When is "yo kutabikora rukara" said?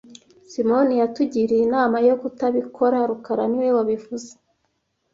2.07-3.43